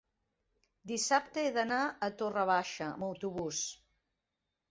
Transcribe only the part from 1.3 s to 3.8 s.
he d'anar a Torre Baixa amb autobús.